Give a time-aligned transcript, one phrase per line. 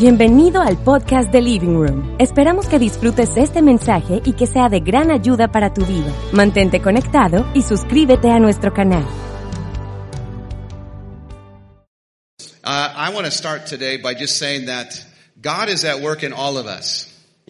[0.00, 2.16] Bienvenido al podcast de Living Room.
[2.18, 6.10] Esperamos que disfrutes este mensaje y que sea de gran ayuda para tu vida.
[6.32, 9.06] Mantente conectado y suscríbete a nuestro canal.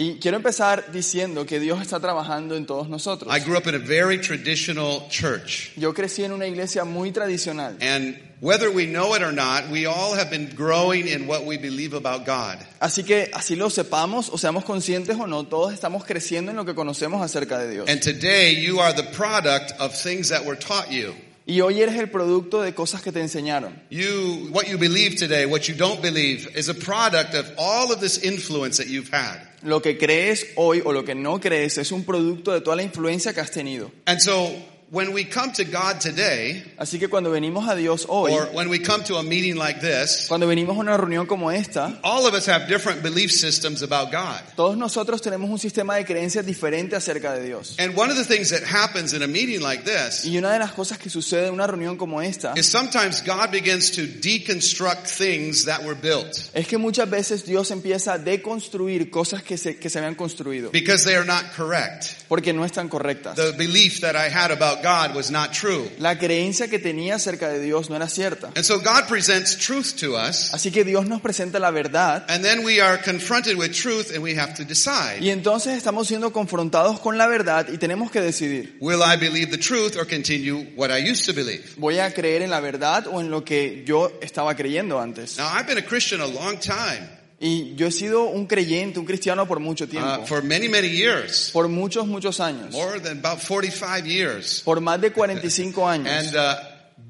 [0.01, 3.31] Y quiero empezar diciendo que Dios está trabajando en todos nosotros.
[3.37, 5.73] I grew up in a very traditional church.
[5.77, 7.77] Yo crecí en una iglesia muy tradicional.
[7.83, 11.59] And whether we know it or not, we all have been growing in what we
[11.59, 12.57] believe about God.
[12.81, 16.65] Así que así lo sepamos o seamos conscientes o no, todos estamos creciendo en lo
[16.65, 17.91] que conocemos acerca de Dios.
[17.91, 21.13] And today you are the product of things that were taught you.
[21.51, 23.75] Y hoy eres el producto de cosas que te enseñaron.
[23.91, 27.99] You, what you believe today, what you don't believe, is a product of all of
[27.99, 29.41] this influence that you've had.
[29.65, 32.85] Lo que crees hoy o lo que no crees es un producto de toda la
[32.85, 33.91] influencia que has tenido.
[34.07, 34.49] And so
[34.91, 38.69] when we come to God today, Así que cuando venimos a Dios hoy, or when
[38.69, 42.27] we come to a meeting like this, cuando venimos a una reunión como esta, all
[42.27, 44.41] of us have different belief systems about God.
[44.57, 47.77] todos nosotros tenemos un sistema de creencias diferente acerca de Dios.
[47.79, 50.59] And one of the things that happens in a meeting like this Y una de
[50.59, 55.07] las cosas que sucede en una reunión como esta is sometimes God begins to deconstruct
[55.07, 59.77] things that were built es que muchas veces Dios empieza a deconstruir cosas que se,
[59.77, 62.17] que se habían construido because they are not correct.
[62.29, 63.37] porque no están correctas.
[63.37, 65.91] The belief that I had about God was not true.
[65.99, 68.49] La creencia que tenía acerca de Dios no era cierta.
[68.57, 72.45] And so God presents truth to us, Así que Dios nos presenta la verdad and
[72.45, 75.19] then we are confronted with truth and we have to decide.
[75.21, 78.77] y entonces estamos siendo confrontados con la verdad y tenemos que decidir.
[78.81, 81.65] Will I believe the truth or continue what I used to believe?
[81.77, 85.39] ¿Voy a creer en la verdad o en lo que yo estaba creyendo antes?
[85.39, 87.09] Now, I've been a Christian a long time,
[87.43, 90.27] Y yo he sido un creyente, un cristiano por mucho uh, tiempo.
[90.27, 92.71] for many, many years, Por muchos, muchos años.
[92.71, 94.61] more than about 45 years.
[94.63, 96.07] Por más de 45 años.
[96.07, 96.57] And uh,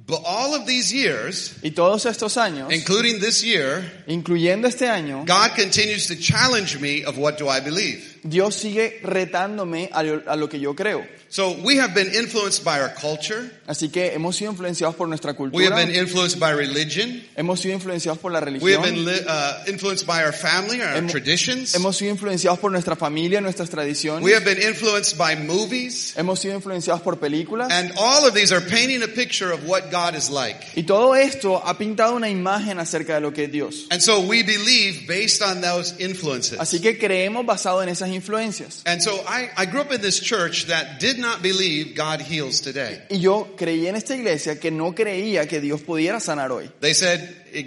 [0.07, 5.25] but all of these years, Y todos estos años, including this year, incluyendo este año,
[5.27, 8.21] God continues to challenge me of what do I believe.
[8.23, 11.05] Dios sigue retándome a lo, a lo que yo creo.
[11.33, 13.49] So we have been influenced by our culture.
[13.69, 15.57] Así que hemos sido influenciados por nuestra cultura.
[15.57, 17.23] We have been influenced by religion.
[17.37, 18.65] hemos sido influenciados por la religión.
[18.65, 21.73] We have been uh, influenced by our family, our Hemos- traditions.
[21.77, 24.25] hemos sido influenciados por nuestra familia, nuestras tradiciones.
[24.25, 26.15] We have been influenced by movies.
[26.17, 27.71] hemos sido influenciados por películas.
[27.71, 30.59] And all of these are painting a picture of what God is like.
[30.75, 33.87] Y todo esto ha pintado una imagen acerca de lo que es Dios.
[33.93, 36.59] And so we believe based on those influences.
[36.59, 38.83] Así que creemos basado en esas influencias.
[38.85, 42.61] And so I, I grew up in this church that did not believe God heals
[42.61, 43.03] today.
[43.11, 46.71] Y yo creí en esta iglesia que no creía que Dios pudiera sanar hoy.
[46.81, 47.21] They said,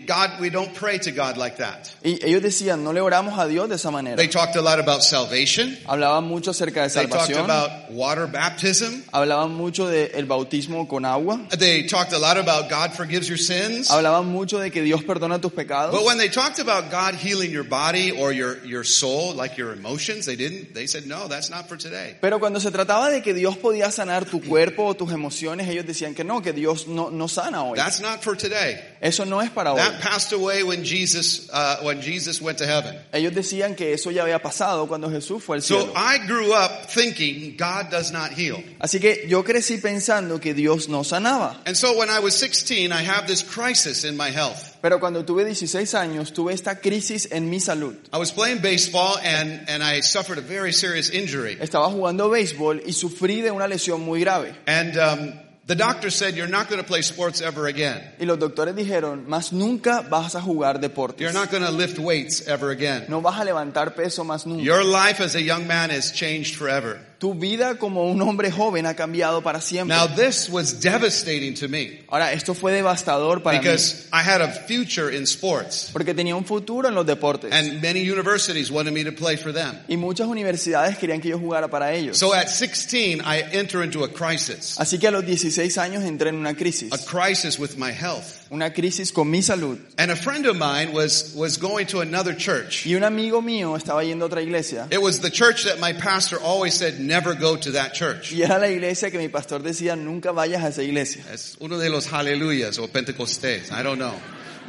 [0.05, 1.93] God, we don't pray to God like that.
[2.03, 4.15] Y ellos decían, no le oramos a Dios de esa manera.
[4.17, 5.77] They talked a lot about salvation.
[5.85, 9.03] Hablaban mucho acerca de They talked salvación, about water baptism.
[9.11, 13.89] hablaban mucho del bautismo con agua, They talked a lot about God forgives your sins.
[13.89, 15.91] hablaban mucho de que Dios perdona tus pecados.
[15.91, 19.73] But when they talked about God healing your body or your, your soul, like your
[19.73, 20.73] emotions, they didn't.
[20.73, 22.15] They said, no, that's not for today.
[22.21, 25.85] Pero cuando se trataba de que Dios podía sanar tu cuerpo o tus emociones, ellos
[25.85, 27.75] decían que no, que Dios no, no sana hoy.
[27.77, 28.79] That's not for today.
[29.01, 29.77] Eso no es para hoy.
[29.77, 32.95] That passed away when Jesus, uh, when Jesus went to heaven.
[33.11, 35.91] Ellos decían que eso ya había pasado cuando Jesús fue al So.
[35.95, 38.63] I grew up thinking God does not heal.
[38.79, 41.57] Así que yo crecí pensando que Dios no sanaba.
[41.65, 44.77] And so when I was 16, I have this crisis in my health.
[44.81, 47.95] Pero cuando tuve 16 años, tuve esta crisis en mi salud.
[48.11, 51.57] I was playing baseball and, and I suffered a very serious injury.
[51.59, 54.53] Estaba jugando béisbol y sufrí de una lesión muy grave.
[54.67, 55.33] And um,
[55.65, 58.01] the doctor said, You're not going to play sports ever again.
[58.19, 61.19] Y los doctores dijeron, más nunca vas a jugar deportes.
[61.19, 63.05] You're not going to lift weights ever again.
[63.07, 64.63] No vas a levantar peso más nunca.
[64.63, 66.99] Your life as a young man is changed forever.
[67.23, 69.95] Tu vida como un hombre joven ha cambiado para siempre.
[69.95, 73.63] Now, this was devastating to me Ahora, esto fue devastador para mí.
[73.63, 75.89] because I had a future in sports.
[75.93, 77.53] Porque tenía un futuro en los deportes.
[77.53, 79.79] And many universities wanted me to play for them.
[79.87, 82.17] Y muchas universidades querían que yo jugara para ellos.
[82.17, 84.77] So at 16, I enter into a crisis.
[84.77, 86.91] Así que a los 16 años entré en una crisis.
[86.91, 88.45] A crisis with my health.
[88.51, 89.79] Una crisis con mi salud.
[89.97, 92.85] And a friend of mine was, was going to another church.
[92.85, 94.89] Y un amigo mío estaba yendo a otra iglesia.
[94.91, 98.31] It was the church that my pastor always said, never go to that church.
[98.31, 101.23] Y era la iglesia que mi pastor decía, nunca vayas a esa iglesia.
[101.31, 103.69] Es uno de los haleluyas o pentecostés.
[103.69, 104.13] I don't know.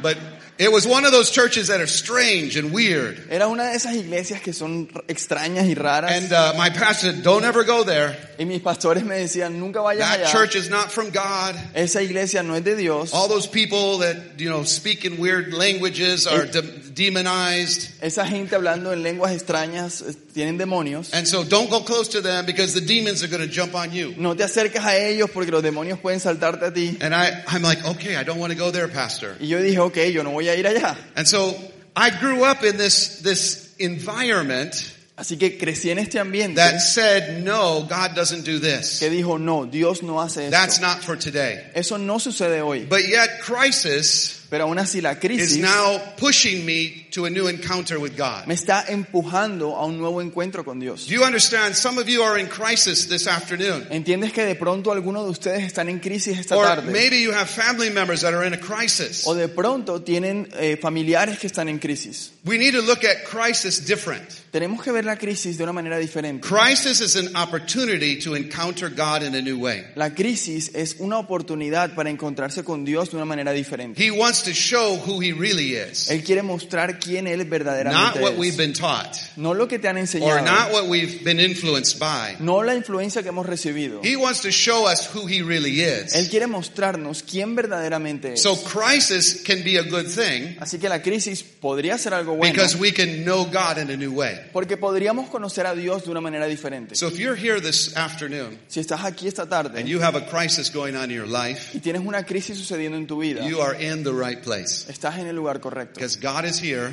[0.01, 0.17] But
[0.57, 3.21] It was one of those churches that are strange and weird.
[3.29, 6.09] Era una de esas iglesias que son extrañas y raras.
[6.09, 8.15] And uh, my pastor said, don't ever go there.
[8.39, 10.31] y mis pastores me decían, nunca vayas That allá.
[10.31, 11.55] church is not from God.
[11.73, 13.13] Esa iglesia no es de Dios.
[13.13, 17.89] All those people that, you know, speak in weird languages are de- demonized.
[18.01, 20.03] Esa gente hablando en lenguas extrañas
[20.33, 21.13] tienen demonios.
[21.13, 23.91] And so don't go close to them because the demons are going to jump on
[23.91, 24.13] you.
[24.17, 26.97] No te acerques a ellos porque los demonios pueden saltarte a ti.
[27.01, 29.35] And I, I'm like, okay, I don't want to go there, pastor.
[29.39, 30.95] Y yo dije, ok, yo no voy a ir allá.
[31.15, 31.55] And so
[31.95, 37.41] I grew up in this, this environment Así que crecí en este ambiente that said,
[37.41, 38.99] no, God doesn't do this.
[38.99, 40.51] que dijo, no, Dios no hace esto.
[40.51, 41.71] That's not for today.
[41.73, 42.85] Eso no sucede hoy.
[42.85, 47.47] But yet crisis Pero aún así la crisis is now pushing me to a new
[47.47, 48.45] encounter with God.
[48.45, 51.07] me está empujando a un nuevo encuentro con Dios.
[51.07, 51.75] Do you understand?
[51.75, 53.87] Some of you are in crisis this afternoon.
[53.89, 56.91] ¿Entiendes que de pronto algunos de ustedes están en crisis esta Or tarde?
[56.91, 59.25] maybe you have family members that are in a crisis.
[59.25, 62.31] O de pronto tienen eh, familiares que están en crisis.
[62.43, 64.29] We need to look at crisis different.
[64.51, 66.47] Tenemos que ver la crisis de una manera diferente.
[66.47, 69.83] Crisis is an opportunity to encounter God in a new way.
[69.95, 74.01] La crisis es una oportunidad para encontrarse con Dios de una manera diferente.
[74.01, 78.19] He wants to show who he really is, Él quiere mostrar quién Él not verdaderamente
[78.21, 80.43] what we've been taught No lo que te han or enseñado.
[80.45, 82.35] not what we've been influenced by.
[82.39, 84.01] No la influencia que hemos recibido.
[84.03, 86.29] He wants to show us who he really Él is.
[86.29, 88.41] quiere mostrarnos quién verdaderamente es.
[88.41, 92.53] So crisis can be a good thing Así que la crisis podría ser algo bueno
[92.53, 94.37] because we can know God in a new way.
[94.51, 96.95] porque podríamos conocer a Dios de una manera diferente.
[96.95, 100.25] So if you're here this afternoon Si estás aquí esta tarde and you have a
[100.29, 103.61] crisis going on in your life, y tienes una crisis sucediendo en tu vida, you
[103.61, 105.95] are in the right place estás en el lugar correcto.
[105.95, 106.91] because God is here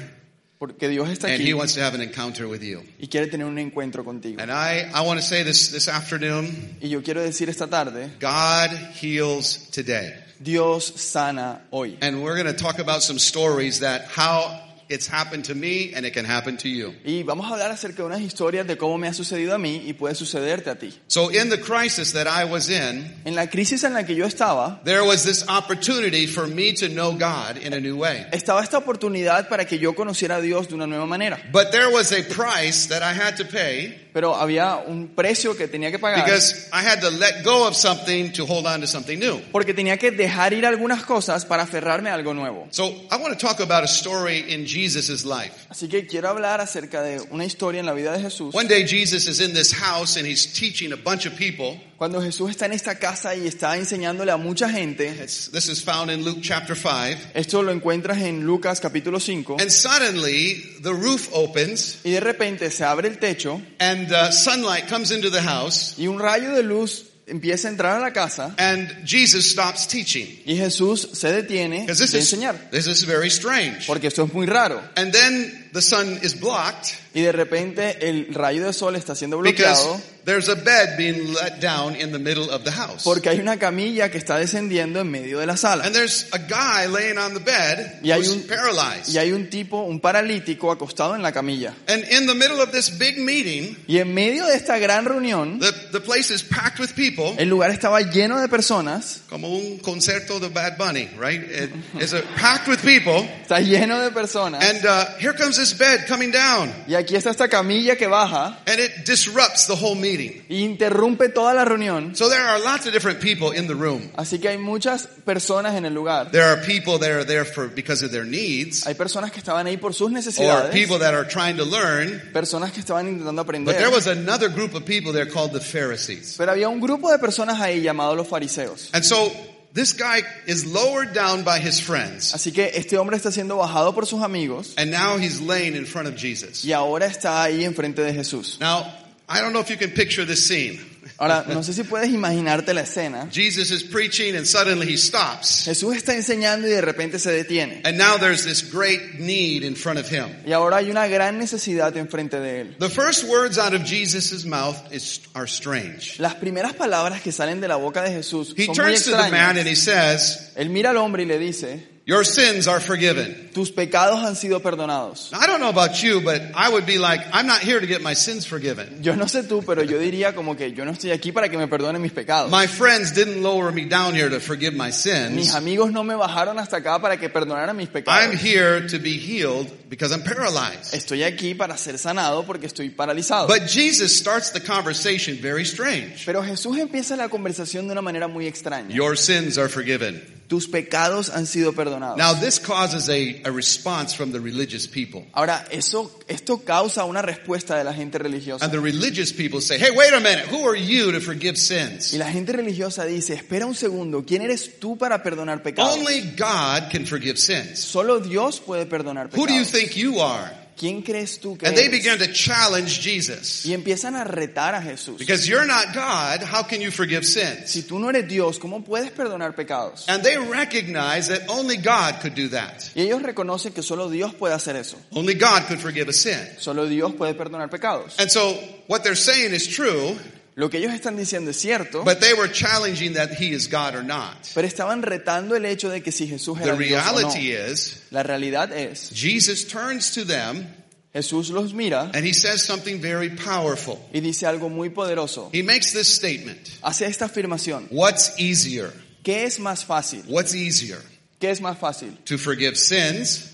[0.63, 2.85] Porque Dios está and aquí he wants to have an encounter with you.
[3.01, 4.41] y quiere tener un encuentro contigo.
[4.41, 8.11] And I, I want to say this this afternoon, Y yo quiero decir esta tarde,
[8.21, 10.15] God heals today.
[10.41, 11.99] Dios sana hoy.
[12.01, 14.61] And we're going to talk about some stories that how
[14.93, 16.95] it's happened to me and it can happen to you.
[17.05, 19.83] Y vamos a hablar acerca de unas historias de cómo me ha sucedido a mí
[19.87, 20.93] y puede sucederte a ti.
[21.09, 24.27] So in the crisis that I was in, En la crisis en la que yo
[24.27, 28.27] estaba, there was this opportunity for me to know God in a new way.
[28.33, 31.39] estaba esta oportunidad para que yo conociera a Dios de una nueva manera.
[31.53, 35.69] But there was a price that I had to pay Pero había un precio que
[35.69, 38.87] tenía que pagar because I had to let go of something to hold on to
[38.87, 39.41] something new.
[39.51, 42.67] porque tenía que dejar ir algunas cosas para aferrarme a algo nuevo.
[42.71, 44.82] So I want to talk about a story in Jesus'
[45.25, 45.53] life.
[45.69, 48.55] Así que quiero hablar acerca de una historia en la vida de Jesús.
[48.55, 51.81] One day Jesus is in this house and he's teaching a bunch of people.
[51.97, 56.11] Cuando Jesús está en esta casa y está enseñándole a mucha gente, this is found
[56.11, 57.31] in Luke chapter 5.
[57.35, 62.71] esto lo encuentras en Lucas capítulo 5, And suddenly the roof opens y de repente
[62.73, 66.65] se abre el techo and uh, sunlight comes into the house y un rayo de
[66.65, 70.43] luz empieza a entrar a la casa and Jesus stops teaching.
[70.45, 72.71] y Jesús se detiene de is, enseñar.
[72.71, 73.87] this is very strange.
[73.87, 74.81] Porque esto es muy raro.
[74.97, 79.37] And then the sun is blocked Y de repente el rayo de sol está siendo
[79.39, 83.03] bloqueado there's a bed being let down in the middle of the house.
[83.03, 85.85] porque hay una camilla que está descendiendo en medio de la sala.
[85.85, 89.13] And there's a guy laying on the bed Y hay who's un- paralyzed.
[89.13, 91.75] Y hay un tipo, un paralítico acostado en la camilla.
[91.89, 95.59] And in the middle of this big meeting, Y en medio de esta gran reunión,
[95.59, 99.79] the, the place is packed with people, el lugar estaba lleno de personas, como un
[99.79, 101.43] concierto de Bad Bunny, right?
[101.43, 101.71] It-
[102.01, 103.29] it's a, packed with people.
[103.43, 104.63] está lleno de personas.
[104.63, 106.73] And uh, here comes this bed coming down.
[106.89, 110.43] Y aquí está esta camilla que baja And it disrupts the whole meeting.
[110.49, 112.17] e interrumpe toda la reunión.
[112.17, 114.11] So there are lots of different people in the room.
[114.17, 116.31] Así que hay muchas personas en el lugar.
[116.33, 119.67] There are people that are there for because of their needs, Hay personas que estaban
[119.67, 122.21] ahí por sus or necesidades, people that are trying to learn.
[122.33, 123.73] personas que estaban intentando But aprender.
[123.79, 126.35] there was another group of people there called the Pharisees.
[126.37, 128.91] Pero había un grupo de personas ahí llamados los fariseos.
[128.93, 129.31] And so
[129.75, 133.95] this guy is lowered down by his friends, Así que este hombre está siendo bajado
[133.95, 136.65] por sus amigos and now he's laying in front of Jesus.
[136.65, 138.59] y ahora está ahí enfrente de Jesús.
[138.61, 138.87] Now,
[139.29, 140.79] I don't know if you can picture this scene.
[141.23, 143.29] Ahora, no sé si puedes imaginarte la escena.
[143.31, 145.65] Jesus is preaching and suddenly he stops.
[145.67, 147.81] Jesús está enseñando y de repente se detiene.
[147.85, 150.27] And now there's this great need in front of him.
[150.45, 152.77] Y ahora hay una gran necesidad enfrente de él.
[152.81, 156.19] The first words out of Jesus' mouth is, are strange.
[156.19, 159.11] Las primeras palabras que salen de la boca de Jesús He son muy turns to
[159.13, 159.59] the man extrañas.
[159.61, 163.51] and he says, Él mira al hombre y le dice, Your sins are forgiven.
[163.55, 165.31] tus pecados han sido perdonados.
[165.31, 167.87] Now, I don't know about you, but I would be like, I'm not here to
[167.87, 169.03] get my sins forgiven.
[169.05, 171.57] Yo no sé tú, pero yo diría como que yo no estoy aquí para que
[171.57, 172.51] me perdonen mis pecados.
[172.51, 175.55] My friends didn't lower me down here to forgive my Mis sins.
[175.55, 178.21] amigos no me bajaron hasta acá para que perdonaran mis pecados.
[178.21, 178.43] I'm pecados.
[178.45, 180.95] here to be healed because I'm paralyzed.
[180.95, 183.47] Estoy aquí para ser sanado porque estoy paralizado.
[183.47, 186.25] But Jesus starts the conversation very strange.
[186.27, 188.93] Pero Jesús empieza la conversación de una manera muy extraña.
[188.93, 190.21] Your sins are forgiven.
[190.53, 192.19] Tus pecados han sido perdonados.
[192.19, 195.25] Now, this causes a, a response from the religious people.
[195.33, 198.63] Ahora, eso, esto causa una respuesta de la gente religiosa.
[198.63, 202.13] And the religious people say, hey, wait a minute, who are you to forgive sins?
[202.13, 205.97] Y la gente religiosa dice, espera un segundo, ¿quién eres tú para perdonar pecados?
[205.97, 207.79] Only God can forgive sins.
[207.79, 209.73] Solo Dios puede perdonar Who do you pecados.
[209.73, 210.53] think you are?
[210.77, 212.01] ¿Quién crees tú que And they eres?
[212.03, 213.65] began to challenge Jesus.
[213.65, 215.19] Y empiezan a retar a Jesús.
[215.19, 217.71] Because you're not God, how can you forgive sins?
[217.71, 220.09] Si tú no eres Dios, ¿cómo puedes perdonar pecados?
[220.09, 222.91] And they recognize that only God could do that.
[222.95, 224.97] Y ellos reconocen que solo Dios puede hacer eso.
[225.13, 226.39] Only God could forgive a sin.
[226.59, 228.19] Solo Dios puede perdonar pecados.
[228.19, 228.55] And so
[228.87, 230.17] what they're saying is true,
[230.55, 233.95] Lo que ellos están diciendo es cierto, but they were challenging that he is God
[233.95, 234.37] or not.
[234.55, 237.35] pero estaban retando el hecho de que si Jesús The era Dios o no.
[237.37, 240.67] is, La realidad es, Jesus turns to them
[241.15, 243.99] Jesús los mira and he says something very powerful.
[244.13, 245.49] y dice algo muy poderoso.
[245.53, 246.59] He makes this statement.
[246.83, 247.87] Hace esta afirmación.
[247.91, 248.93] What's easier?
[249.23, 250.23] ¿Qué es más fácil?
[250.27, 250.99] What's easier?
[251.39, 252.17] ¿Qué es más fácil?
[252.27, 253.52] To forgive sins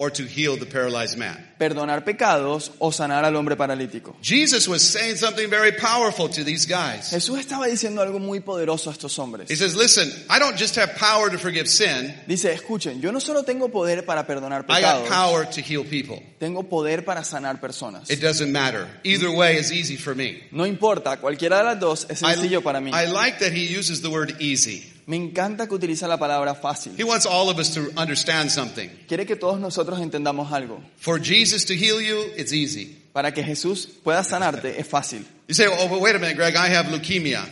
[0.00, 1.36] or to heal the paralyzed man?
[1.58, 4.16] ¿Perdonar pecados o sanar al hombre paralítico?
[4.22, 7.10] Jesus was saying something very powerful to these guys.
[7.10, 9.50] Jesús estaba diciendo algo muy poderoso a estos hombres.
[9.50, 13.20] He says, listen, I don't just have power to forgive sin, Dice, escuchen, yo no
[13.20, 16.22] solo tengo poder para perdonar I got pecados, power to heal people.
[16.38, 18.08] tengo poder para sanar personas.
[18.10, 18.88] It doesn't matter.
[19.04, 20.42] Either way is easy for me.
[20.50, 22.90] No importa, cualquiera de las dos es I, sencillo para mí.
[22.94, 24.90] I like that he uses the word easy.
[25.10, 26.94] Me encanta que utiliza la palabra fácil.
[26.96, 28.88] He wants all of us to understand something.
[29.08, 30.80] Quiere que todos nosotros entendamos algo.
[30.98, 32.96] For Jesus to heal you, it's easy.
[33.12, 35.26] Para que Jesús pueda sanarte es fácil.
[35.48, 37.44] You say, oh, but wait a minute, Greg, I have leukemia.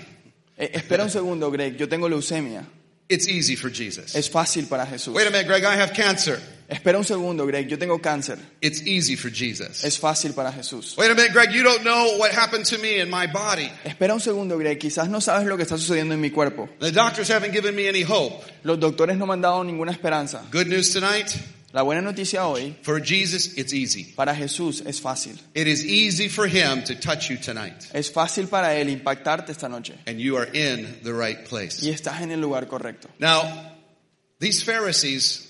[0.56, 2.64] Eh, espera un segundo, Greg, yo tengo leucemia.
[3.08, 4.14] It's easy for Jesus.
[4.14, 5.12] Es fácil para Jesús.
[5.12, 6.40] Wait a minute, Greg, I have cancer.
[6.68, 8.38] Espera un segundo, Greg, yo tengo cáncer.
[8.60, 9.84] It's easy for Jesus.
[9.84, 10.94] Es fácil para Jesús.
[10.98, 13.70] Wait a minute, Greg, you don't know what happened to me in my body.
[13.84, 16.68] Espera un segundo, Greg, quizás no sabes lo que está sucediendo en mi cuerpo.
[16.78, 18.44] The doctors haven't given me any hope.
[18.64, 20.44] Los doctores no me han dado ninguna esperanza.
[20.52, 21.28] Good news tonight,
[21.72, 24.04] La buena noticia hoy, for Jesus, it's easy.
[24.14, 25.38] para Jesús es fácil.
[25.54, 27.76] It is easy for him to touch you tonight.
[27.94, 29.94] Es fácil para Él impactarte esta noche.
[30.06, 31.82] And you are in the right place.
[31.82, 33.08] Y estás en el lugar correcto.
[33.18, 33.42] Now,
[34.38, 35.47] these Pharisees,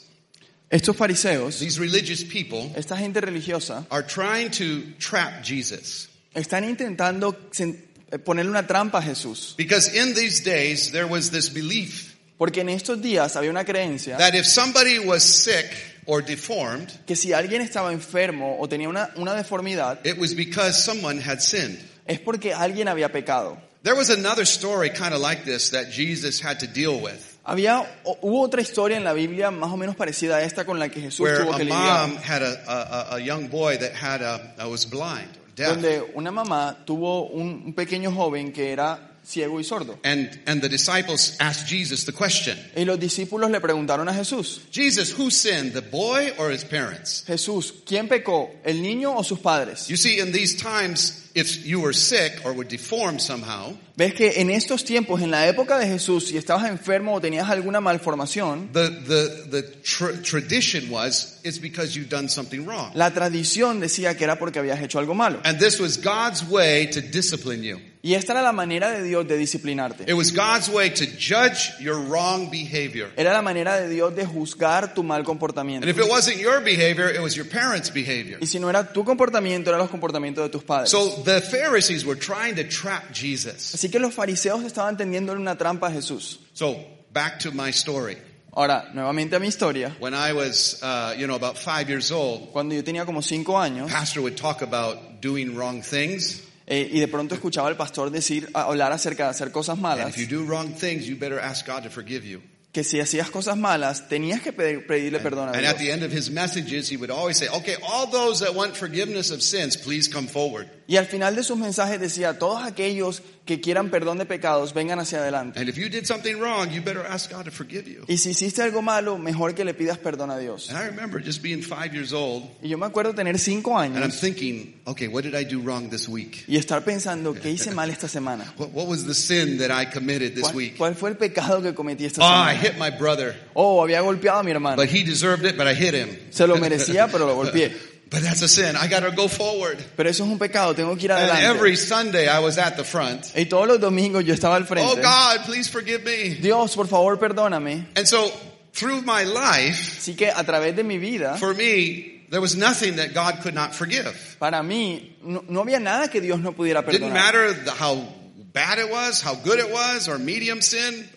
[0.70, 6.08] Estos fariseos, these religious people, esta gente religiosa, are trying to trap Jesus.
[6.34, 9.54] están intentando eh, ponerle una trampa a Jesús.
[9.56, 14.16] Because in these days, there was this belief Porque en estos días había una creencia
[14.18, 15.66] that if somebody was sick
[16.06, 20.82] or deformed, que si alguien estaba enfermo o tenía una, una deformidad, it was because
[20.82, 21.78] someone had sinned.
[22.06, 23.58] es porque alguien había pecado.
[23.82, 27.82] There was another story kind of like this that Jesus had to deal with, Había,
[28.20, 31.00] hubo otra historia en la Biblia más o menos parecida a esta con la que
[31.00, 32.08] Jesús where tuvo que a lidiar.
[32.08, 36.30] mom had a, a, a young boy that had a, was blind, deaf, Donde una
[36.30, 39.98] mamá tuvo un, un pequeño joven que era ciego y sordo.
[40.04, 44.62] and and the disciples asked Jesus the question, Y los discípulos le preguntaron a Jesús,
[44.72, 47.24] Jesus, who sinned, the boy or his parents?
[47.26, 48.50] Jesús, ¿quién pecó?
[48.64, 49.86] ¿El niño o sus padres?
[49.88, 54.32] You see, in these times, if you were sick or were deformed somehow, Ves que
[54.40, 58.72] en estos tiempos, en la época de Jesús, si estabas enfermo o tenías alguna malformación,
[58.72, 64.16] the the the tr- tradition was it's because you've done something wrong, la tradición decía
[64.16, 65.40] que era porque habías hecho algo malo.
[65.44, 67.80] and this was God's way to discipline you.
[68.08, 70.04] Y esta era la manera de Dios de disciplinarte.
[70.04, 73.12] It was God's way to judge your wrong behavior.
[73.18, 75.86] Era la manera de Dios de juzgar tu mal comportamiento.
[75.86, 78.38] And if it wasn't your behavior, it was your parents' behavior.
[78.40, 80.90] Y si no era tu comportamiento, eran los comportamientos de tus padres.
[80.90, 83.74] So the Pharisees were trying to trap Jesus.
[83.74, 86.40] Así que los fariseos estaban tendiéndole una trampa a Jesús.
[86.54, 86.78] So
[87.12, 88.16] back to my story.
[88.54, 89.94] Ahora, nuevamente a mi historia.
[90.00, 93.58] When I was, uh, you know, about five years old, Cuando yo tenía como cinco
[93.58, 96.47] años pastor would talk about doing wrong things.
[96.68, 100.16] Eh, y de pronto escuchaba al pastor decir, hablar acerca de hacer cosas malas, if
[100.18, 102.40] you do wrong things, you better ask God to forgive you.
[102.70, 105.80] que si hacías cosas malas tenías que pedir- pedirle perdón a And at Dios.
[105.80, 109.30] the end of his messages, he would always say, okay, all those that want forgiveness
[109.30, 110.68] of sins, please come forward.
[110.90, 114.98] Y al final de sus mensajes decía, todos aquellos que quieran perdón de pecados, vengan
[114.98, 115.60] hacia adelante.
[115.60, 118.04] And if you did something wrong, you better ask God to forgive you.
[118.08, 120.70] Y si hiciste algo malo, mejor que le pidas perdón a Dios.
[120.70, 123.96] And I remember just being five years old, Y yo me acuerdo tener cinco and
[123.98, 126.44] I'm años thinking, okay, what did I do wrong this week?
[126.48, 128.50] y estar pensando, ¿qué hice mal esta semana?
[128.56, 130.76] What, what was the sin that I committed this ¿Cuál, week?
[130.78, 132.60] cuál fue el pecado que cometí esta Oh, I semana?
[132.60, 134.76] hit my brother, Oh, había golpeado a mi hermano.
[134.76, 136.08] but he deserved it, but I hit him.
[136.30, 137.74] Se lo merecía, pero lo golpeé.
[138.10, 138.74] But that's a sin.
[138.74, 139.78] I got to go forward.
[139.96, 141.44] Pero eso es un pecado, tengo que ir adelante.
[141.44, 143.32] And every Sunday I was at the front.
[143.36, 144.90] Y todos los domingos yo estaba al oh, frente.
[144.90, 145.02] Oh.
[145.02, 146.34] God, please forgive me.
[146.40, 147.86] Dios, por favor, perdóname.
[147.96, 148.30] And so
[148.72, 152.96] through my life, Así que a través de mi vida, for me, there was nothing
[152.96, 154.36] that God could not forgive.
[154.38, 156.92] para mí, no, no había nada que Dios no pudiera perdonar.
[156.92, 158.06] Didn't matter the, how
[158.52, 161.08] bad it was, how good it was, or medium sin.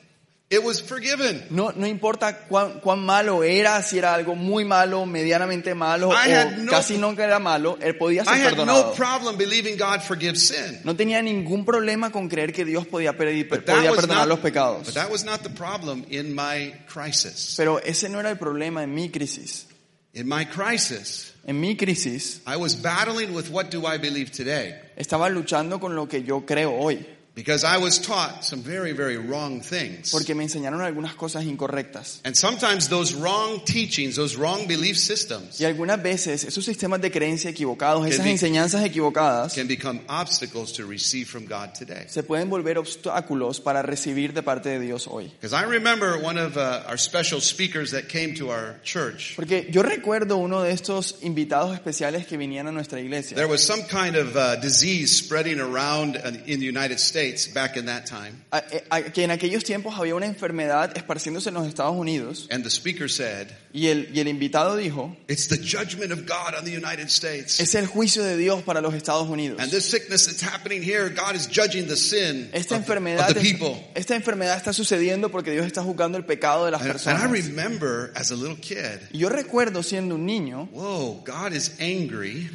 [0.53, 1.45] It was forgiven.
[1.49, 6.33] No, no importa cuán, cuán malo era, si era algo muy malo, medianamente malo I
[6.33, 8.93] o no- casi nunca era malo, él podía I ser had no perdonado.
[8.95, 10.81] problem believing God forgives sin.
[10.83, 14.85] No tenía ningún problema con creer que Dios podía, pedir- podía perdonar los not, pecados.
[14.87, 17.53] but that was not the problem in my crisis.
[17.55, 19.67] Pero ese no era el problema en mi crisis.
[20.13, 24.75] In my crisis, En mi crisis I was battling with what do I believe today?
[24.97, 29.15] estaba luchando con lo que yo creo hoy, Because I was taught some very, very
[29.17, 30.11] wrong things.
[30.11, 32.19] porque me enseñaron algunas cosas incorrectas.
[32.25, 37.09] And sometimes those wrong teachings, those wrong belief systems Y algunas veces esos sistemas de
[37.09, 42.03] creencia equivocados, esas be- enseñanzas equivocadas, can become obstacles to receive from God today.
[42.09, 45.31] se pueden volver obstáculos para recibir de parte de Dios hoy.
[45.39, 49.37] Because I remember one of uh, our special speakers that came to our church.
[49.37, 53.35] Porque yo recuerdo uno de estos invitados especiales que vinían a nuestra iglesia.
[53.37, 57.20] There was some kind of uh, disease spreading around in the United States
[57.53, 58.33] back in that time.
[58.51, 62.63] A- a- que en aquellos tiempos había una enfermedad esparciéndose en los Estados Unidos And
[62.63, 66.65] the speaker said, y el, y el invitado dijo, It's the judgment of God on
[66.65, 67.59] the United States.
[67.59, 69.59] es el juicio de Dios para los Estados Unidos.
[69.59, 73.33] And this sickness that's happening here, God is judging the sin Esta of, enfermedad, of
[73.35, 73.91] the es- people.
[73.95, 77.03] esta enfermedad está sucediendo porque Dios está juzgando el pecado de las And, and I
[77.03, 77.31] personas.
[77.31, 82.49] remember as a little kid, Y yo recuerdo siendo un niño whoa, God is angry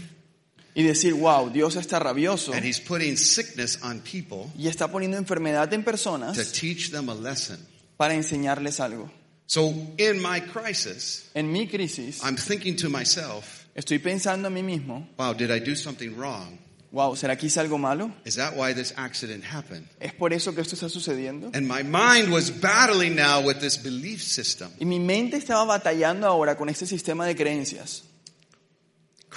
[0.77, 5.17] y decir, wow, Dios está rabioso and He's putting sickness on people y está poniendo
[5.17, 7.59] enfermedad en to personas teach them a lesson.
[7.97, 9.11] para enseñarles algo.
[9.47, 14.63] So in my crisis, En mi crisis, I'm thinking to myself, estoy pensando a mí
[14.63, 16.59] mismo, wow, did I do something wrong?
[16.93, 18.11] wow, ¿será que hice algo malo?
[18.27, 19.87] Is that why this accident happened?
[19.99, 21.51] ¿Es por eso que esto está sucediendo?
[21.55, 24.71] And my mind was battling now with this belief system.
[24.79, 28.03] Y mi mente estaba batallando ahora con este sistema de creencias.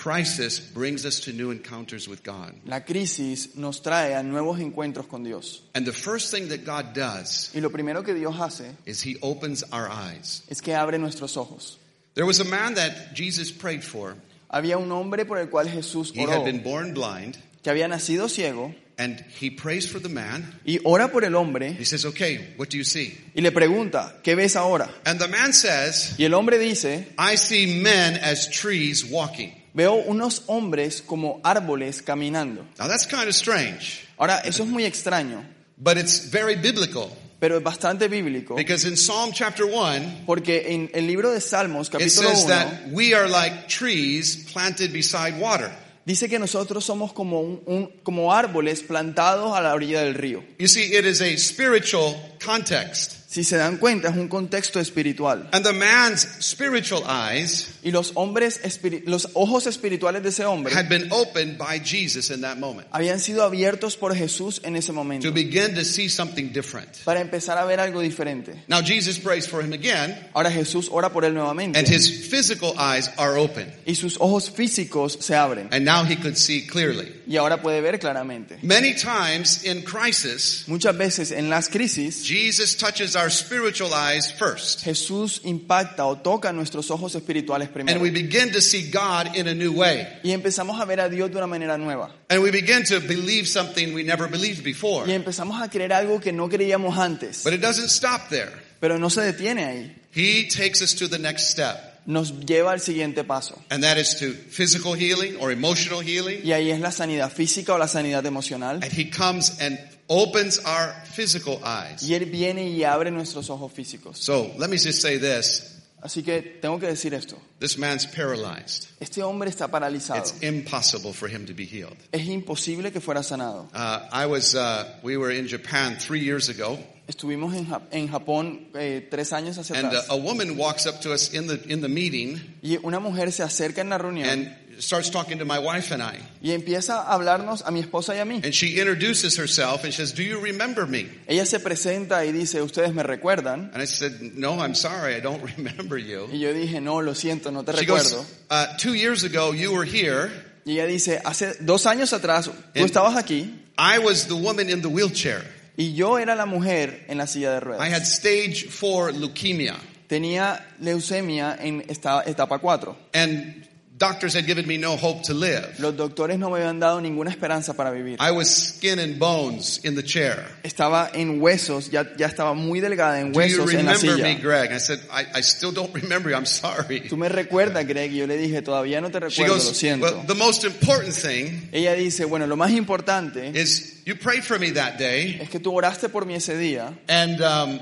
[0.02, 2.54] Crisis brings us to new encounters with God.
[2.66, 5.62] La crisis nos trae a nuevos encuentros con Dios.
[5.76, 9.18] And the first thing that God does Y lo primero que Dios hace is He
[9.22, 10.44] opens our eyes.
[10.48, 11.78] es que abre nuestros ojos.
[12.16, 14.16] There was a man that Jesus prayed for.
[14.50, 16.30] Había un hombre por el cual Jesús oró.
[16.30, 20.46] He had been born blind, que había nacido ciego, and he prays for the man.
[20.66, 23.18] y ora por el hombre He says, Okay, what do you see?
[23.36, 24.90] y le pregunta, ¿qué ves ahora?
[25.06, 29.59] And the man says, Y el hombre dice, I see men as trees walking.
[29.74, 32.66] Veo unos hombres como árboles caminando.
[32.78, 35.44] Now that's kind of strange, Ahora, eso es muy extraño,
[35.78, 40.92] but it's very biblical pero es bastante bíblico, because in Psalm chapter 1, porque en
[40.94, 45.40] el libro de Salmos, it capítulo says 1, that we are like trees planted beside
[45.40, 45.72] water.
[46.06, 50.44] dice que nosotros somos como, un- un- como árboles plantados a la orilla del río.
[50.58, 53.16] You see, it is a spiritual context.
[53.30, 55.48] Si se dan cuenta, es un contexto espiritual.
[55.52, 58.60] And the man's spiritual eyes Y los hombres,
[59.06, 63.20] los ojos espirituales de ese hombre had been opened by Jesus in that moment habían
[63.20, 66.90] sido abiertos por Jesús en ese to momento begin to see something different.
[67.06, 68.64] para empezar a ver algo diferente.
[68.68, 72.74] Now Jesus prays for him again, Ahora Jesús ora por él nuevamente and his physical
[72.80, 73.72] eyes are open.
[73.86, 77.14] y sus ojos físicos se abren And now he could see clearly.
[77.28, 78.58] y ahora puede ver claramente.
[78.64, 84.84] Many times in crisis, Muchas veces en las crisis Jesus touches our spiritual eyes first.
[84.84, 87.96] Jesús impacta o toca nuestros ojos espirituales primero.
[87.96, 90.06] And we begin to see God in a new way.
[90.24, 93.48] y empezamos a ver a Dios de una manera nueva And we begin to believe
[93.48, 95.08] something we never believed before.
[95.10, 98.52] y empezamos a creer algo que no creíamos antes, But it doesn't stop there.
[98.80, 99.96] pero no se detiene ahí.
[100.14, 101.78] He takes us to the next step.
[102.06, 106.42] Nos lleva al siguiente paso And that is to physical healing or emotional healing.
[106.44, 110.60] y ahí es la sanidad física o la sanidad emocional And he comes and opens
[110.66, 112.02] our physical eyes.
[112.04, 114.18] y él viene y abre nuestros ojos físicos.
[114.18, 115.76] So let me just say this.
[116.02, 117.38] Así que tengo que decir esto.
[117.60, 118.88] This man's paralyzed.
[119.02, 120.20] Este hombre está paralizado.
[120.20, 121.98] It's impossible for him to be healed.
[122.14, 123.68] Es imposible que fuera sanado.
[123.74, 128.08] Uh, I was, uh, we were in Japan three years ago, Estuvimos en, Jap- en
[128.08, 131.48] Japón eh, tres años hacia and uh, atrás a woman walks up to us in
[131.48, 135.38] the in the meeting y una mujer se acerca en la reunión and starts talking
[135.40, 136.18] to my wife and I.
[136.42, 138.42] y empieza a hablarnos a mi esposa y a mí.
[138.44, 142.62] And she introduces herself and says, "Do you remember me?" Ella se presenta y dice,
[142.62, 143.72] ustedes me recuerdan.
[143.74, 147.14] And I said, "No, I'm sorry, I don't remember you." Y yo dije, no, lo
[147.14, 148.26] siento, no te She goes, recuerdo.
[148.50, 150.32] uh, two years ago, you were here.
[150.66, 154.82] Y ella dice, hace dos años atrás, tú estabas aquí I was the woman in
[154.82, 155.42] the wheelchair.
[155.78, 157.82] y yo era la mujer en la silla de ruedas.
[157.88, 159.76] I had stage four leukemia,
[160.08, 162.96] Tenía leucemia en esta etapa 4.
[163.14, 163.68] and
[164.00, 165.76] doctors had given me no hope to live.
[165.78, 168.18] Los doctores no me habían dado ninguna esperanza para vivir.
[168.20, 170.46] I was skin and bones in the chair.
[170.64, 174.24] Estaba en huesos, ya, ya estaba muy delgada en Do you huesos en la remember
[174.24, 174.42] me, silla.
[174.42, 174.72] Greg?
[174.72, 176.36] I said, I, I still don't remember you.
[176.38, 177.02] I'm sorry.
[177.10, 179.78] Tú me recuerdas, Greg, y yo le dije, todavía no te She recuerdo, lo goes,
[179.78, 180.02] siento.
[180.06, 184.58] well, the most important thing Ella dice, bueno, lo más importante is you prayed for
[184.58, 187.80] me that day, es que tú oraste por mí ese día and um,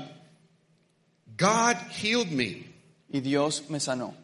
[1.36, 2.64] God healed me.
[3.12, 4.14] y Dios me sanó.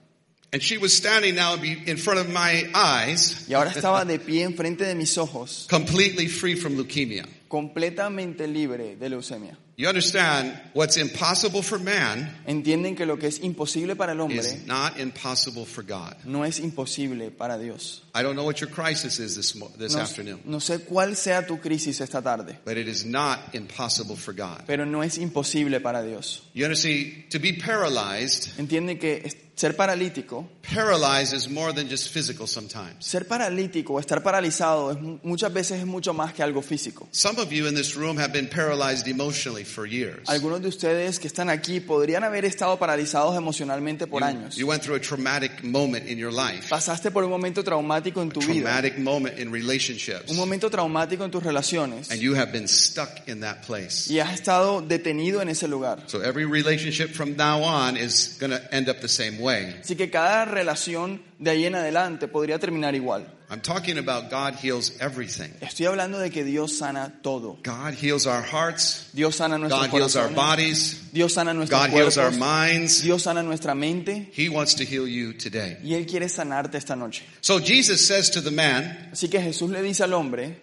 [0.55, 4.45] And she was standing now in front of my eyes, Y ahora estaba de pie
[4.45, 7.27] enfrente de mis ojos, completely free from leukemia.
[7.49, 9.57] completamente libre de leucemia.
[9.77, 14.39] You understand what's impossible for man Entienden que lo que es imposible para el hombre
[14.39, 16.15] is not impossible for God.
[16.25, 18.05] no es imposible para Dios.
[18.15, 21.45] I don't know what your crisis is this, this No, afternoon, no sé cuál sea
[21.45, 24.63] tu crisis esta tarde, but it is not impossible for God.
[24.69, 26.45] pero no es imposible para Dios.
[26.55, 29.17] You understand, to be paralyzed, Entienden que
[29.57, 32.97] ser paralítico, paralyzed is more than just physical sometimes.
[33.07, 37.07] ser paralítico o estar paralizado es, mu- muchas veces es mucho más que algo físico.
[37.13, 40.29] Some of you in this room have been paralyzed emotionally for years.
[40.29, 44.57] Algunos de ustedes que están aquí podrían haber estado paralizados emocionalmente por You, años.
[44.57, 48.31] you went through a traumatic moment in your life, Pasaste por un momento traumático en
[48.31, 52.51] tu vida, traumatic moment in relationships, un momento traumático en tus relaciones and you have
[52.53, 54.09] been stuck in that place.
[54.11, 56.03] y has estado detenido en ese lugar.
[56.09, 59.44] So every relationship from now on is going to end up the same way.
[59.51, 63.27] Así que cada relación de ahí en adelante podría terminar igual.
[63.51, 65.51] I'm talking about God heals everything.
[65.61, 67.59] Estoy hablando de que Dios sana todo.
[67.63, 69.11] God heals our hearts.
[69.13, 71.03] Dios sana nuestros God heals our bodies.
[71.13, 72.39] Dios sana nuestros God heals our cuerpos.
[72.39, 73.03] minds.
[73.03, 75.77] Dios sana nuestra mente He wants to heal you today.
[75.85, 77.23] y Él quiere sanarte esta noche.
[77.43, 80.57] So Jesus says to the man, Así que Jesús le dice al hombre,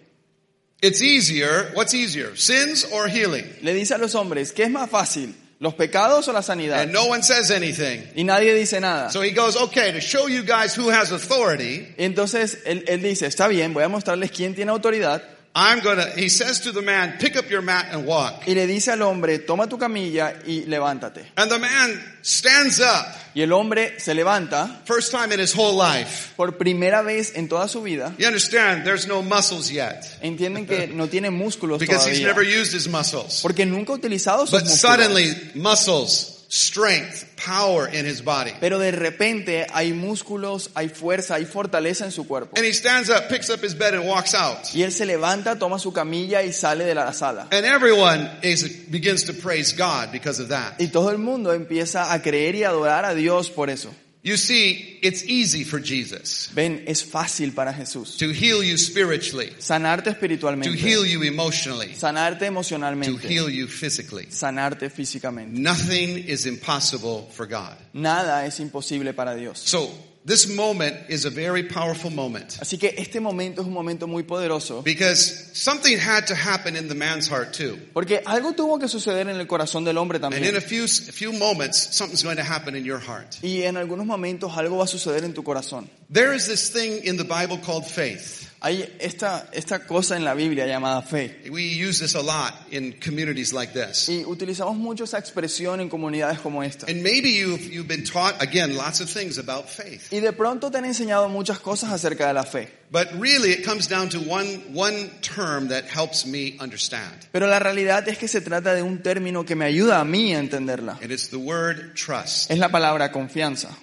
[0.82, 1.70] it's easier.
[1.74, 3.46] What's easier, sins or healing?
[3.62, 5.34] le dice a los hombres, ¿qué es más fácil?
[5.62, 6.80] ¿Los pecados o la sanidad?
[6.80, 8.02] And no one says anything.
[8.16, 9.10] Y nadie dice nada.
[9.12, 13.28] So he goes, okay, to show you guys who has authority, Entonces él, él dice,
[13.28, 15.22] está bien, voy a mostrarles quién tiene autoridad.
[15.54, 18.44] I'm gonna, he says to the man, pick up your mat and walk.
[18.48, 21.26] Y le dice al hombre, toma tu camilla y levántate.
[21.36, 25.74] And the man stands up, Y el hombre se levanta first time in his whole
[25.76, 26.32] life.
[26.36, 28.14] por primera vez en toda su vida.
[28.18, 30.04] You understand, there's no muscles yet.
[30.22, 32.26] Entienden que no tiene músculos Because he's todavía.
[32.28, 33.40] never used his muscles.
[33.42, 34.80] Porque nunca ha utilizado sus But músculos.
[34.80, 38.52] suddenly, muscles, strength, power in his body.
[38.60, 42.56] Pero de repente hay músculos, hay fuerza, hay fortaleza en su cuerpo.
[42.56, 44.58] And he stands up, picks up his bed and walks out.
[44.74, 47.48] Y él se levanta, toma su camilla y sale de la sala.
[47.50, 50.78] And everyone is, begins to praise God because of that.
[50.78, 53.88] Y todo el mundo empieza a creer y adorar a Dios por eso.
[54.24, 58.18] You see, it's easy for Jesus Ven, es fácil para Jesús.
[58.18, 60.70] to heal you spiritually, Sanarte espiritualmente.
[60.70, 63.06] to heal you emotionally, Sanarte emocionalmente.
[63.20, 64.26] to heal you physically.
[64.26, 65.50] Sanarte físicamente.
[65.58, 67.76] Nothing is impossible for God.
[67.94, 69.58] Nada es imposible para Dios.
[69.58, 69.90] So,
[70.24, 74.22] this moment is a very powerful moment Así que este momento es un momento muy
[74.22, 74.82] poderoso.
[74.84, 77.76] because something had to happen in the man's heart too.
[77.92, 80.56] Porque algo tuvo que suceder en el corazón del hombre And in también.
[80.56, 83.36] a few, a few moments, something's going to happen in your heart.
[83.42, 85.88] Y en algunos momentos algo va a suceder en tu corazón.
[86.08, 88.48] There is this thing in the Bible called faith.
[88.64, 91.40] Hay esta, esta cosa en la Biblia llamada fe.
[91.50, 94.08] We use this a lot in communities like this.
[94.08, 96.86] Y utilizamos mucho esa expresión en comunidades como esta.
[96.86, 100.12] And maybe you've, you've been taught, again, lots of things about faith.
[100.12, 102.68] Y de pronto te han enseñado muchas cosas acerca de la fe.
[102.92, 107.26] But really, it comes down to one, one term that helps me understand.
[107.32, 110.34] Pero la realidad es que se trata de un término que me ayuda a mí
[110.34, 110.98] a entenderla.
[111.02, 112.48] And it's the word trust.
[112.48, 113.76] Es la palabra confianza.